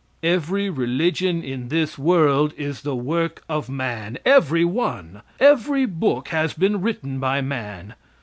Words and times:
Every 0.23 0.67
religion 0.67 1.43
in 1.43 1.67
this 1.67 1.95
world 1.95 2.55
is 2.57 2.81
the 2.81 2.95
work 2.95 3.43
of 3.47 3.69
man. 3.69 4.17
Every 4.25 4.65
one! 4.65 5.21
Every 5.39 5.85
book 5.85 6.29
has 6.29 6.55
been 6.55 6.81
written 6.81 7.19
by 7.19 7.41
man. 7.41 7.93